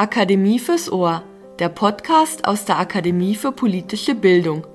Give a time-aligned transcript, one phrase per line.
[0.00, 1.22] Akademie fürs Ohr,
[1.58, 4.66] der Podcast aus der Akademie für politische Bildung.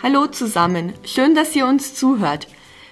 [0.00, 2.46] Hallo zusammen, schön, dass ihr uns zuhört.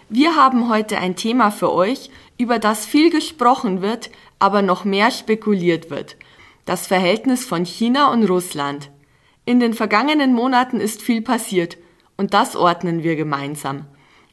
[0.09, 4.11] Wir haben heute ein Thema für euch, über das viel gesprochen wird,
[4.41, 6.17] aber noch mehr spekuliert wird.
[6.65, 8.91] Das Verhältnis von China und Russland.
[9.45, 11.79] In den vergangenen Monaten ist viel passiert
[12.17, 13.87] und das ordnen wir gemeinsam.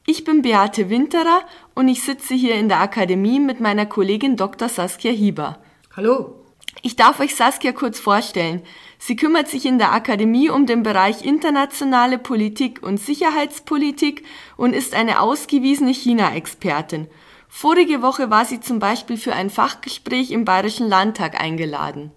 [0.08, 1.44] Ich bin Beate Winterer
[1.76, 4.68] und ich sitze hier in der Akademie mit meiner Kollegin Dr.
[4.68, 5.60] Saskia Hieber.
[5.94, 6.36] Hallo.
[6.84, 8.62] Ich darf euch Saskia kurz vorstellen.
[8.98, 14.24] Sie kümmert sich in der Akademie um den Bereich internationale Politik und Sicherheitspolitik
[14.56, 17.08] und ist eine ausgewiesene China-Expertin.
[17.50, 22.12] Vorige Woche war sie zum Beispiel für ein Fachgespräch im Bayerischen Landtag eingeladen.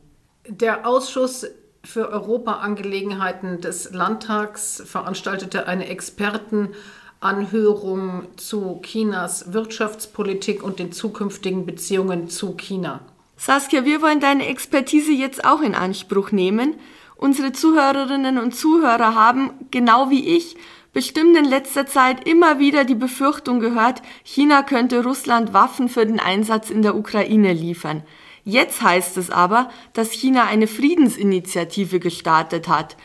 [0.47, 1.45] Der Ausschuss
[1.83, 12.55] für Europaangelegenheiten des Landtags veranstaltete eine Expertenanhörung zu Chinas Wirtschaftspolitik und den zukünftigen Beziehungen zu
[12.55, 13.01] China.
[13.47, 16.77] Saskia, wir wollen deine Expertise jetzt auch in Anspruch nehmen.
[17.15, 20.57] Unsere Zuhörerinnen und Zuhörer haben, genau wie ich,
[20.95, 26.21] bestimmt in letzter Zeit immer wieder die Befürchtung gehört, China könnte Russland Waffen für den
[26.21, 28.03] Einsatz in der Ukraine liefern.
[28.45, 32.97] Jetzt heißt es aber, dass China eine Friedensinitiative gestartet hat.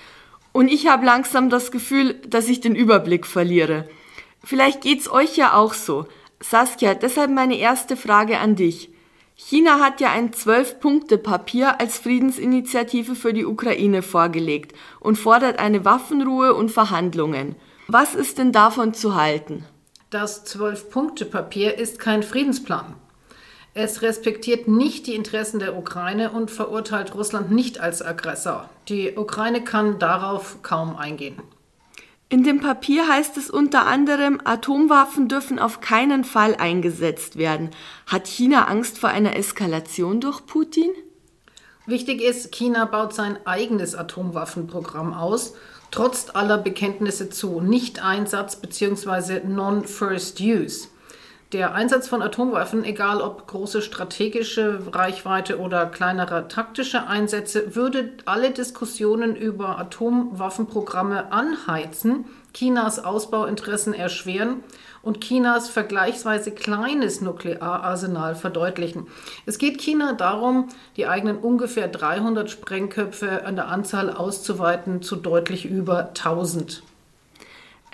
[0.53, 3.89] Und ich habe langsam das Gefühl, dass ich den Überblick verliere.
[4.41, 6.07] Vielleicht geht's euch ja auch so.
[6.39, 8.89] Saskia, deshalb meine erste Frage an dich.
[9.41, 16.53] China hat ja ein Zwölf-Punkte-Papier als Friedensinitiative für die Ukraine vorgelegt und fordert eine Waffenruhe
[16.53, 17.55] und Verhandlungen.
[17.87, 19.63] Was ist denn davon zu halten?
[20.09, 22.95] Das Zwölf-Punkte-Papier ist kein Friedensplan.
[23.73, 28.69] Es respektiert nicht die Interessen der Ukraine und verurteilt Russland nicht als Aggressor.
[28.89, 31.41] Die Ukraine kann darauf kaum eingehen.
[32.31, 37.71] In dem Papier heißt es unter anderem, Atomwaffen dürfen auf keinen Fall eingesetzt werden.
[38.05, 40.91] Hat China Angst vor einer Eskalation durch Putin?
[41.87, 45.55] Wichtig ist, China baut sein eigenes Atomwaffenprogramm aus,
[45.89, 49.41] trotz aller Bekenntnisse zu Nicht-Einsatz bzw.
[49.47, 50.87] Non-First Use.
[51.51, 58.51] Der Einsatz von Atomwaffen, egal ob große strategische Reichweite oder kleinere taktische Einsätze, würde alle
[58.51, 64.63] Diskussionen über Atomwaffenprogramme anheizen, Chinas Ausbauinteressen erschweren
[65.01, 69.07] und Chinas vergleichsweise kleines Nukleararsenal verdeutlichen.
[69.47, 70.67] Es geht China darum,
[70.97, 76.83] die eigenen ungefähr 300 Sprengköpfe an der Anzahl auszuweiten zu deutlich über 1000.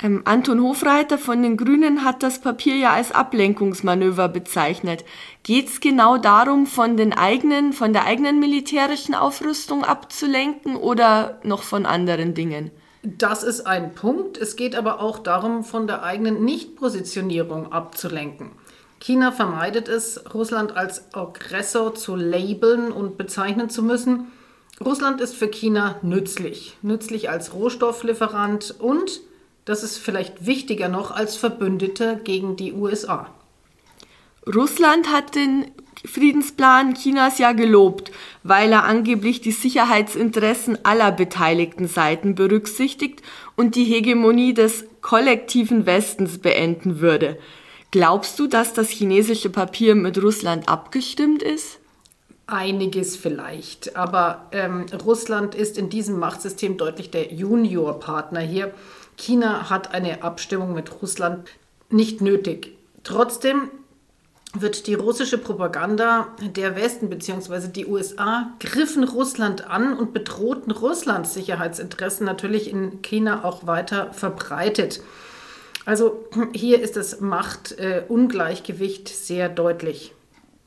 [0.01, 5.05] Ähm, Anton Hofreiter von den Grünen hat das Papier ja als Ablenkungsmanöver bezeichnet.
[5.43, 11.63] Geht es genau darum, von den eigenen, von der eigenen militärischen Aufrüstung abzulenken oder noch
[11.63, 12.71] von anderen Dingen?
[13.03, 14.37] Das ist ein Punkt.
[14.37, 18.51] Es geht aber auch darum, von der eigenen Nichtpositionierung abzulenken.
[18.99, 24.31] China vermeidet es, Russland als Aggressor zu labeln und bezeichnen zu müssen.
[24.83, 29.21] Russland ist für China nützlich, nützlich als Rohstofflieferant und
[29.65, 33.29] das ist vielleicht wichtiger noch als Verbündeter gegen die USA.
[34.47, 35.71] Russland hat den
[36.05, 38.11] Friedensplan Chinas ja gelobt,
[38.43, 43.23] weil er angeblich die Sicherheitsinteressen aller beteiligten Seiten berücksichtigt
[43.55, 47.37] und die Hegemonie des kollektiven Westens beenden würde.
[47.91, 51.79] Glaubst du, dass das chinesische Papier mit Russland abgestimmt ist?
[52.47, 58.71] Einiges vielleicht, aber ähm, Russland ist in diesem Machtsystem deutlich der Juniorpartner hier.
[59.17, 61.49] China hat eine Abstimmung mit Russland
[61.89, 62.77] nicht nötig.
[63.03, 63.69] Trotzdem
[64.53, 67.67] wird die russische Propaganda der Westen bzw.
[67.67, 75.01] die USA griffen Russland an und bedrohten Russlands Sicherheitsinteressen natürlich in China auch weiter verbreitet.
[75.85, 80.13] Also hier ist das Machtungleichgewicht sehr deutlich.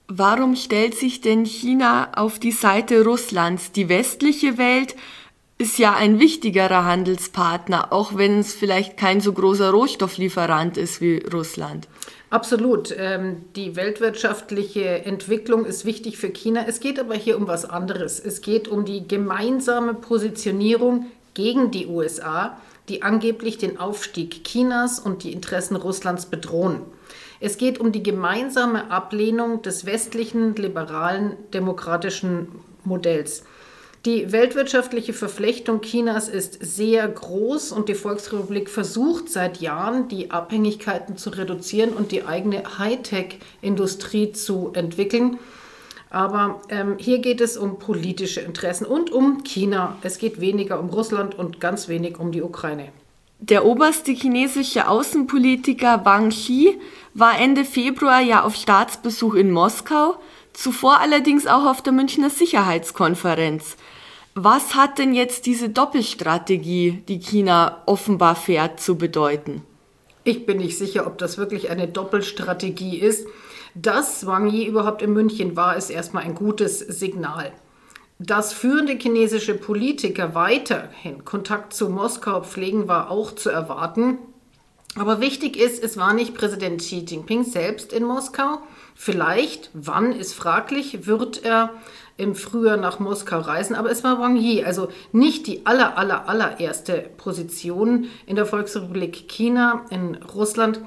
[0.07, 3.73] Warum stellt sich denn China auf die Seite Russlands?
[3.73, 4.95] Die westliche Welt
[5.59, 11.19] ist ja ein wichtigerer Handelspartner, auch wenn es vielleicht kein so großer Rohstofflieferant ist wie
[11.19, 11.89] Russland.
[12.31, 12.95] Absolut.
[12.97, 16.65] Ähm, die weltwirtschaftliche Entwicklung ist wichtig für China.
[16.69, 18.21] Es geht aber hier um was anderes.
[18.21, 22.59] Es geht um die gemeinsame Positionierung gegen die USA,
[22.89, 26.83] die angeblich den Aufstieg Chinas und die Interessen Russlands bedrohen.
[27.41, 32.49] Es geht um die gemeinsame Ablehnung des westlichen liberalen demokratischen
[32.85, 33.45] Modells.
[34.05, 41.17] Die weltwirtschaftliche Verflechtung Chinas ist sehr groß und die Volksrepublik versucht seit Jahren, die Abhängigkeiten
[41.17, 45.39] zu reduzieren und die eigene Hightech-Industrie zu entwickeln.
[46.11, 49.99] Aber ähm, hier geht es um politische Interessen und um China.
[50.03, 52.91] Es geht weniger um Russland und ganz wenig um die Ukraine.
[53.41, 56.79] Der oberste chinesische Außenpolitiker Wang Xi
[57.15, 60.17] war Ende Februar ja auf Staatsbesuch in Moskau,
[60.59, 63.77] zuvor allerdings auch auf der Münchner Sicherheitskonferenz.
[64.35, 69.63] Was hat denn jetzt diese Doppelstrategie, die China offenbar fährt, zu bedeuten?
[70.25, 73.29] Ich bin nicht sicher, ob das wirklich eine Doppelstrategie ist.
[73.75, 77.53] Dass Wang Yi überhaupt in München war, ist erstmal ein gutes Signal.
[78.19, 84.19] Dass führende chinesische Politiker weiterhin Kontakt zu Moskau pflegen, war auch zu erwarten.
[84.99, 88.59] Aber wichtig ist, es war nicht Präsident Xi Jinping selbst in Moskau.
[88.95, 91.71] Vielleicht, wann ist fraglich, wird er
[92.17, 96.29] im Frühjahr nach Moskau reisen, aber es war Wang Yi, also nicht die aller, aller,
[96.29, 100.81] allererste Position in der Volksrepublik China, in Russland.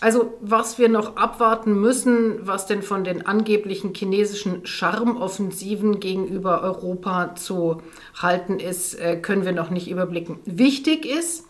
[0.00, 7.34] Also was wir noch abwarten müssen, was denn von den angeblichen chinesischen Charmoffensiven gegenüber Europa
[7.34, 7.82] zu
[8.14, 10.38] halten ist, äh, können wir noch nicht überblicken.
[10.44, 11.46] Wichtig ist,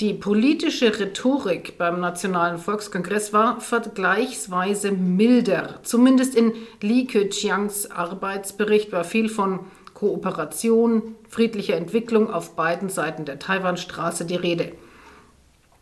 [0.00, 5.80] die politische Rhetorik beim Nationalen Volkskongress war vergleichsweise milder.
[5.84, 6.52] Zumindest in
[6.82, 9.60] Li Keqiangs Arbeitsbericht war viel von
[9.94, 14.72] Kooperation, friedlicher Entwicklung auf beiden Seiten der Taiwanstraße die Rede.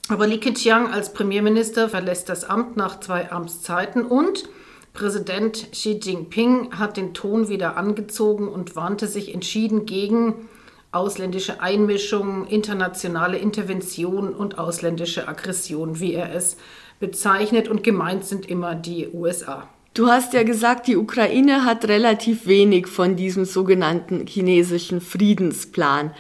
[0.09, 4.45] Aber Li Keqiang als Premierminister verlässt das Amt nach zwei Amtszeiten und
[4.93, 10.49] Präsident Xi Jinping hat den Ton wieder angezogen und warnte sich entschieden gegen
[10.95, 16.57] ausländische Einmischung, internationale Intervention und ausländische Aggression, wie er es
[17.01, 17.69] bezeichnet.
[17.69, 19.69] Und gemeint sind immer die USA.
[19.95, 26.13] Du hast ja gesagt, die Ukraine hat relativ wenig von diesem sogenannten chinesischen Friedensplan.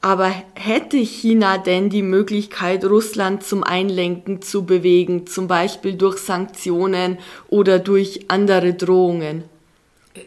[0.00, 7.18] Aber hätte China denn die Möglichkeit, Russland zum Einlenken zu bewegen, zum Beispiel durch Sanktionen
[7.48, 9.44] oder durch andere Drohungen?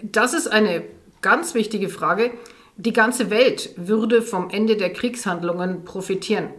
[0.03, 0.83] Das ist eine
[1.21, 2.31] ganz wichtige Frage.
[2.77, 6.49] Die ganze Welt würde vom Ende der Kriegshandlungen profitieren.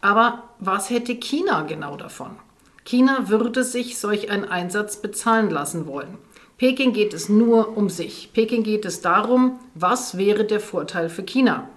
[0.00, 2.36] Aber was hätte China genau davon?
[2.84, 6.18] China würde sich solch einen Einsatz bezahlen lassen wollen.
[6.56, 8.30] Peking geht es nur um sich.
[8.32, 11.68] Peking geht es darum, was wäre der Vorteil für China?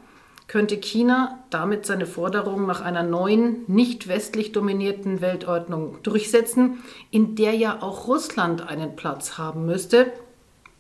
[0.48, 7.54] könnte China damit seine Forderungen nach einer neuen, nicht westlich dominierten Weltordnung durchsetzen, in der
[7.54, 10.12] ja auch Russland einen Platz haben müsste?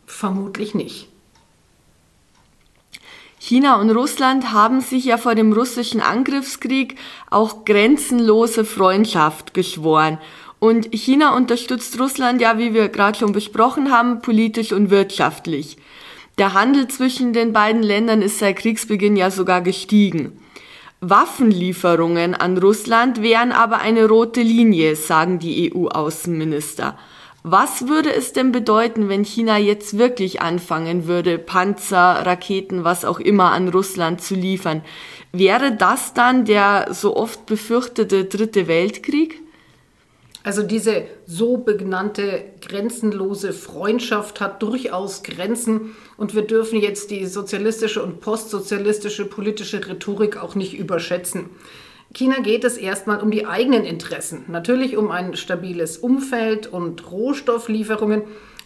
[0.05, 1.09] Vermutlich nicht.
[3.45, 6.95] China und Russland haben sich ja vor dem russischen Angriffskrieg
[7.29, 10.17] auch grenzenlose Freundschaft geschworen.
[10.59, 15.75] Und China unterstützt Russland ja, wie wir gerade schon besprochen haben, politisch und wirtschaftlich.
[16.37, 20.39] Der Handel zwischen den beiden Ländern ist seit Kriegsbeginn ja sogar gestiegen.
[21.01, 26.97] Waffenlieferungen an Russland wären aber eine rote Linie, sagen die EU-Außenminister.
[27.45, 33.19] Was würde es denn bedeuten, wenn China jetzt wirklich anfangen würde, Panzer, Raketen, was auch
[33.19, 34.81] immer an Russland zu liefern?
[35.33, 39.41] Wäre das dann der so oft befürchtete Dritte Weltkrieg?
[40.43, 48.03] Also diese so benannte grenzenlose Freundschaft hat durchaus Grenzen und wir dürfen jetzt die sozialistische
[48.03, 51.49] und postsozialistische politische Rhetorik auch nicht überschätzen.
[52.13, 58.21] China geht es erstmal um die eigenen Interessen, natürlich um ein stabiles Umfeld und Rohstofflieferungen.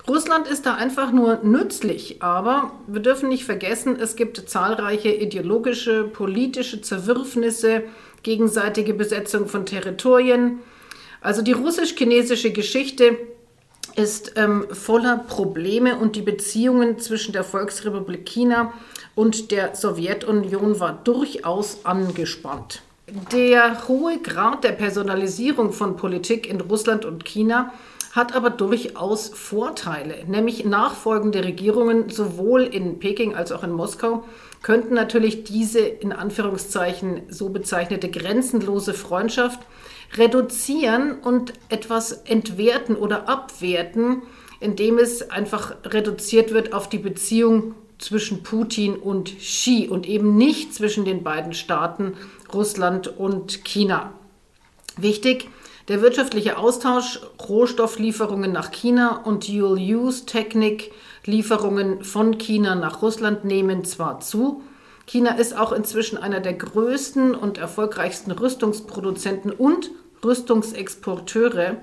[0.06, 6.04] Russland ist da einfach nur nützlich, aber wir dürfen nicht vergessen, es gibt zahlreiche ideologische,
[6.04, 7.84] politische Zerwürfnisse,
[8.24, 10.60] gegenseitige Besetzung von Territorien,
[11.22, 13.18] also die russisch-chinesische Geschichte
[13.96, 18.74] ist ähm, voller Probleme und die Beziehungen zwischen der Volksrepublik China
[19.16, 22.84] und der Sowjetunion war durchaus angespannt.
[23.32, 27.72] Der hohe Grad der Personalisierung von Politik in Russland und China
[28.12, 34.26] hat aber durchaus Vorteile, nämlich nachfolgende Regierungen sowohl in Peking als auch in Moskau
[34.62, 39.62] könnten natürlich diese in Anführungszeichen so bezeichnete grenzenlose Freundschaft
[40.18, 44.24] reduzieren und etwas entwerten oder abwerten,
[44.60, 50.74] indem es einfach reduziert wird auf die Beziehung zwischen Putin und Xi und eben nicht
[50.74, 52.14] zwischen den beiden Staaten
[52.54, 54.14] Russland und China.
[54.98, 55.50] Wichtig,
[55.88, 60.92] der wirtschaftliche Austausch, Rohstofflieferungen nach China und Dual-Use-Technik,
[61.26, 64.62] Lieferungen von China nach Russland nehmen zwar zu,
[65.06, 69.90] China ist auch inzwischen einer der größten und erfolgreichsten Rüstungsproduzenten und
[70.24, 71.78] Rüstungsexporteure.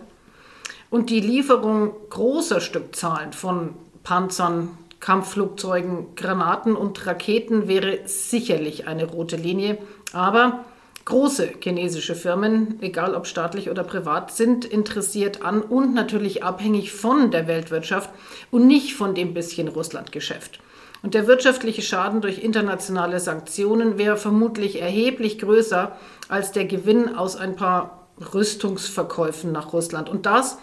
[0.91, 4.69] Und die Lieferung großer Stückzahlen von Panzern,
[5.05, 9.77] Kampfflugzeugen, Granaten und Raketen wäre sicherlich eine rote Linie.
[10.15, 10.65] Aber
[11.05, 17.31] große chinesische Firmen, egal ob staatlich oder privat, sind interessiert an und natürlich abhängig von
[17.31, 18.09] der Weltwirtschaft
[18.51, 20.61] und nicht von dem bisschen Russlandgeschäft.
[21.03, 25.95] Und der wirtschaftliche Schaden durch internationale Sanktionen wäre vermutlich erheblich größer
[26.31, 30.09] als der Gewinn aus ein paar Rüstungsverkäufen nach Russland.
[30.09, 30.57] Und das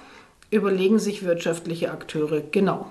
[0.49, 2.87] überlegen sich wirtschaftliche Akteure genau.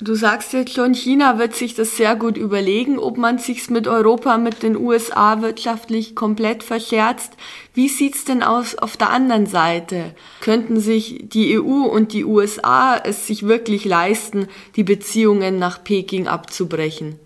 [0.00, 3.88] Du sagst jetzt schon, China wird sich das sehr gut überlegen, ob man sich's mit
[3.88, 7.32] Europa, mit den USA wirtschaftlich komplett verscherzt.
[7.74, 10.14] Wie sieht's denn aus auf der anderen Seite?
[10.40, 16.28] Könnten sich die EU und die USA es sich wirklich leisten, die Beziehungen nach Peking
[16.28, 17.18] abzubrechen?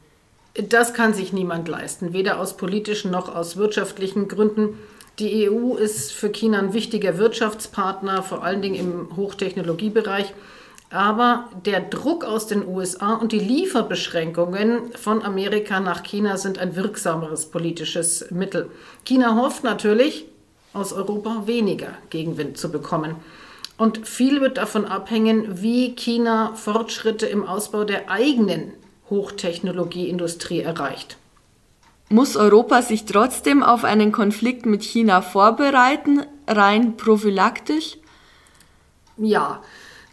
[0.54, 4.78] Das kann sich niemand leisten, weder aus politischen noch aus wirtschaftlichen Gründen.
[5.18, 10.32] Die EU ist für China ein wichtiger Wirtschaftspartner, vor allen Dingen im Hochtechnologiebereich.
[10.92, 16.76] Aber der Druck aus den USA und die Lieferbeschränkungen von Amerika nach China sind ein
[16.76, 18.70] wirksameres politisches Mittel.
[19.04, 20.26] China hofft natürlich,
[20.74, 23.16] aus Europa weniger Gegenwind zu bekommen.
[23.78, 28.74] Und viel wird davon abhängen, wie China Fortschritte im Ausbau der eigenen
[29.08, 31.16] Hochtechnologieindustrie erreicht.
[32.10, 37.96] Muss Europa sich trotzdem auf einen Konflikt mit China vorbereiten, rein prophylaktisch?
[39.16, 39.62] Ja,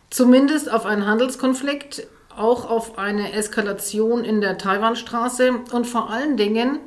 [0.10, 6.80] Zumindest auf einen Handelskonflikt, auch auf eine Eskalation in der Taiwanstraße und vor allen Dingen,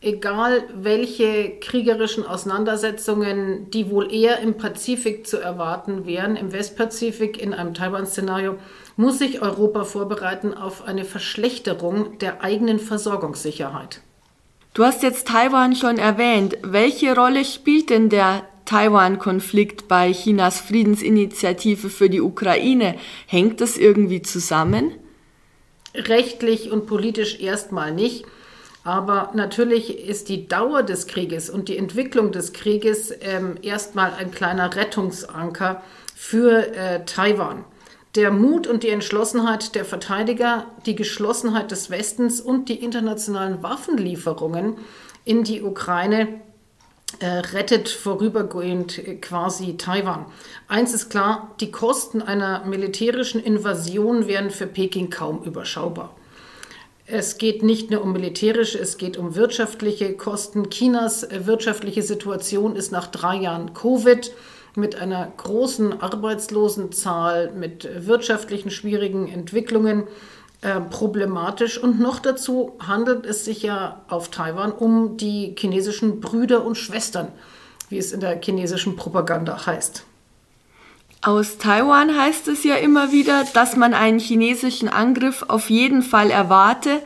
[0.00, 7.54] egal welche kriegerischen Auseinandersetzungen, die wohl eher im Pazifik zu erwarten wären, im Westpazifik in
[7.54, 8.56] einem Taiwan-Szenario,
[8.96, 14.00] muss sich Europa vorbereiten auf eine Verschlechterung der eigenen Versorgungssicherheit.
[14.74, 16.58] Du hast jetzt Taiwan schon erwähnt.
[16.62, 22.96] Welche Rolle spielt denn der Taiwan-Konflikt bei Chinas Friedensinitiative für die Ukraine.
[23.26, 24.92] Hängt das irgendwie zusammen?
[25.94, 28.26] Rechtlich und politisch erstmal nicht.
[28.84, 34.30] Aber natürlich ist die Dauer des Krieges und die Entwicklung des Krieges ähm, erstmal ein
[34.30, 35.82] kleiner Rettungsanker
[36.14, 37.64] für äh, Taiwan.
[38.14, 44.76] Der Mut und die Entschlossenheit der Verteidiger, die Geschlossenheit des Westens und die internationalen Waffenlieferungen
[45.24, 46.28] in die Ukraine
[47.24, 50.26] rettet vorübergehend äh, quasi Taiwan.
[50.68, 56.14] Eins ist klar, die Kosten einer militärischen Invasion wären für Peking kaum überschaubar.
[57.06, 60.70] Es geht nicht nur um militärische, es geht um wirtschaftliche Kosten.
[60.70, 64.32] Chinas äh, wirtschaftliche Situation ist nach drei Jahren Covid
[64.74, 70.04] mit einer großen Arbeitslosenzahl, mit wirtschaftlichen schwierigen Entwicklungen
[70.66, 71.78] äh, problematisch.
[71.78, 77.28] Und noch dazu handelt es sich ja auf Taiwan um die chinesischen Brüder und Schwestern,
[77.88, 80.04] wie es in der chinesischen Propaganda heißt.
[81.22, 86.32] Aus Taiwan heißt es ja immer wieder, dass man einen chinesischen Angriff auf jeden Fall
[86.32, 87.00] erwarte.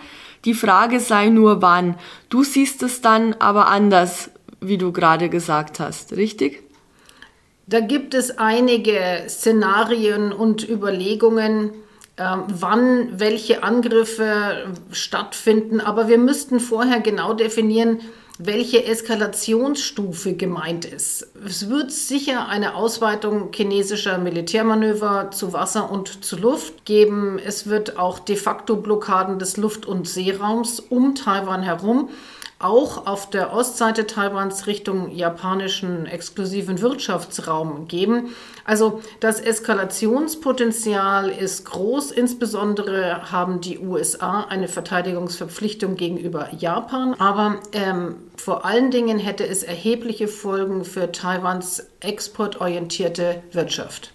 [0.46, 1.96] Die Frage sei nur wann.
[2.30, 4.30] Du siehst es dann aber anders,
[4.62, 6.62] wie du gerade gesagt hast, richtig?
[7.66, 11.72] Da gibt es einige Szenarien und Überlegungen,
[12.48, 15.80] wann welche Angriffe stattfinden.
[15.80, 18.00] Aber wir müssten vorher genau definieren,
[18.42, 21.28] welche Eskalationsstufe gemeint ist.
[21.44, 27.38] Es wird sicher eine Ausweitung chinesischer Militärmanöver zu Wasser und zu Luft geben.
[27.38, 32.08] Es wird auch de facto Blockaden des Luft- und Seeraums um Taiwan herum
[32.60, 38.34] auch auf der Ostseite Taiwans Richtung japanischen exklusiven Wirtschaftsraum geben.
[38.64, 42.12] Also das Eskalationspotenzial ist groß.
[42.12, 47.14] Insbesondere haben die USA eine Verteidigungsverpflichtung gegenüber Japan.
[47.14, 54.12] Aber ähm, vor allen Dingen hätte es erhebliche Folgen für Taiwans exportorientierte Wirtschaft.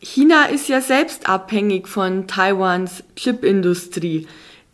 [0.00, 4.26] China ist ja selbst abhängig von Taiwans Chipindustrie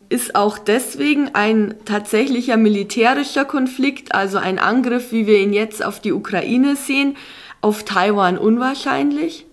[0.09, 6.01] ist auch deswegen ein tatsächlicher militärischer Konflikt, also ein Angriff, wie wir ihn jetzt auf
[6.01, 7.17] die Ukraine sehen,
[7.61, 9.47] auf Taiwan unwahrscheinlich?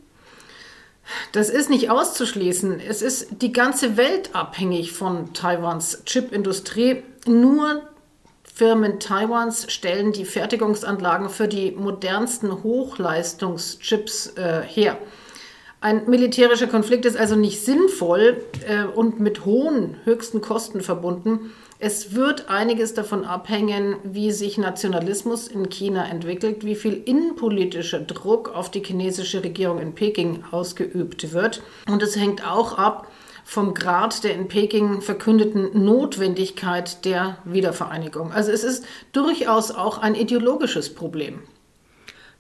[1.31, 2.79] Das ist nicht auszuschließen.
[2.79, 7.03] Es ist die ganze Welt abhängig von Taiwans Chipindustrie.
[7.25, 7.81] Nur
[8.43, 14.98] Firmen Taiwans stellen die Fertigungsanlagen für die modernsten Hochleistungschips äh, her.
[15.84, 21.52] Ein militärischer Konflikt ist also nicht sinnvoll äh, und mit hohen höchsten Kosten verbunden.
[21.78, 28.56] Es wird einiges davon abhängen, wie sich Nationalismus in China entwickelt, wie viel innenpolitischer Druck
[28.56, 31.62] auf die chinesische Regierung in Peking ausgeübt wird.
[31.86, 33.12] Und es hängt auch ab
[33.44, 38.32] vom Grad der in Peking verkündeten Notwendigkeit der Wiedervereinigung.
[38.32, 41.42] Also es ist durchaus auch ein ideologisches Problem.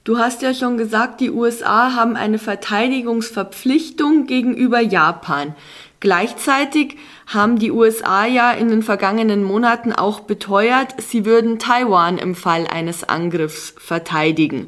[0.03, 5.55] Du hast ja schon gesagt, die USA haben eine Verteidigungsverpflichtung gegenüber Japan.
[6.01, 12.35] Gleichzeitig haben die USA ja in den vergangenen Monaten auch beteuert, sie würden Taiwan im
[12.35, 14.67] Fall eines Angriffs verteidigen.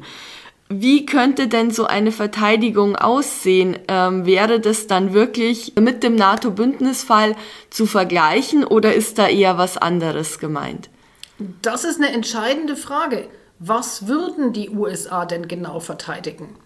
[0.70, 3.78] Wie könnte denn so eine Verteidigung aussehen?
[3.88, 7.36] Ähm, wäre das dann wirklich mit dem NATO-Bündnisfall
[7.68, 10.88] zu vergleichen oder ist da eher was anderes gemeint?
[11.60, 13.28] Das ist eine entscheidende Frage.
[13.58, 16.56] Was würden die USA denn genau verteidigen?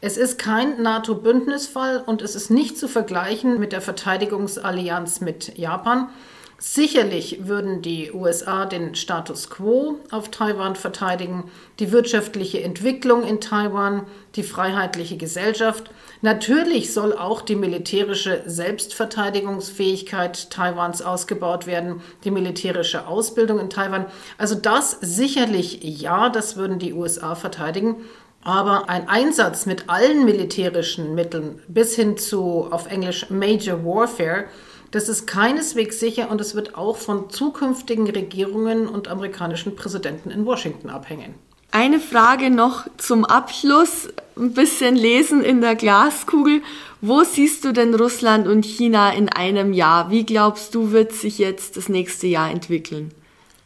[0.00, 6.08] Es ist kein NATO-Bündnisfall und es ist nicht zu vergleichen mit der Verteidigungsallianz mit Japan.
[6.56, 11.50] Sicherlich würden die USA den Status quo auf Taiwan verteidigen,
[11.80, 15.90] die wirtschaftliche Entwicklung in Taiwan, die freiheitliche Gesellschaft.
[16.20, 24.06] Natürlich soll auch die militärische Selbstverteidigungsfähigkeit Taiwans ausgebaut werden, die militärische Ausbildung in Taiwan.
[24.36, 27.96] Also das sicherlich ja, das würden die USA verteidigen.
[28.42, 34.46] Aber ein Einsatz mit allen militärischen Mitteln bis hin zu auf Englisch Major Warfare
[34.90, 40.46] das ist keineswegs sicher und es wird auch von zukünftigen Regierungen und amerikanischen Präsidenten in
[40.46, 41.34] Washington abhängen.
[41.70, 44.08] Eine Frage noch zum Abschluss,
[44.38, 46.62] ein bisschen lesen in der Glaskugel.
[47.02, 50.10] Wo siehst du denn Russland und China in einem Jahr?
[50.10, 53.12] Wie glaubst du, wird sich jetzt das nächste Jahr entwickeln?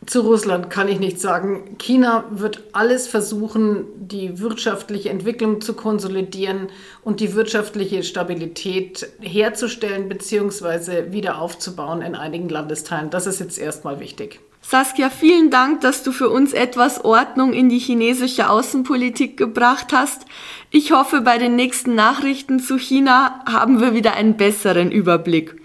[0.05, 1.77] Zu Russland kann ich nichts sagen.
[1.79, 6.71] China wird alles versuchen, die wirtschaftliche Entwicklung zu konsolidieren
[7.05, 11.13] und die wirtschaftliche Stabilität herzustellen bzw.
[11.13, 13.11] wieder aufzubauen in einigen Landesteilen.
[13.11, 14.41] Das ist jetzt erstmal wichtig.
[14.65, 20.25] Saskia, vielen Dank, dass du für uns etwas Ordnung in die chinesische Außenpolitik gebracht hast.
[20.71, 25.57] Ich hoffe, bei den nächsten Nachrichten zu China haben wir wieder einen besseren Überblick.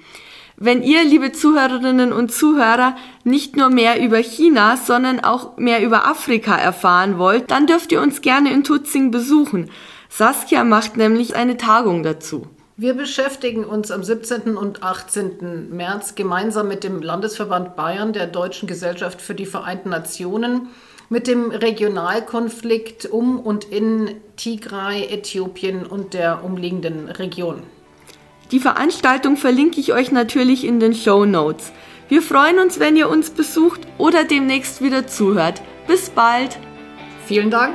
[0.58, 6.08] Wenn ihr, liebe Zuhörerinnen und Zuhörer, nicht nur mehr über China, sondern auch mehr über
[6.08, 9.70] Afrika erfahren wollt, dann dürft ihr uns gerne in Tutzing besuchen.
[10.10, 12.48] Saskia macht nämlich eine Tagung dazu.
[12.80, 14.56] Wir beschäftigen uns am 17.
[14.56, 15.76] und 18.
[15.76, 20.70] März gemeinsam mit dem Landesverband Bayern der Deutschen Gesellschaft für die Vereinten Nationen
[21.10, 27.64] mit dem Regionalkonflikt um und in Tigray, Äthiopien und der umliegenden Region.
[28.52, 31.72] Die Veranstaltung verlinke ich euch natürlich in den Show Notes.
[32.10, 35.64] Wir freuen uns, wenn ihr uns besucht oder demnächst wieder zuhört.
[35.88, 36.60] Bis bald.
[37.26, 37.74] Vielen Dank.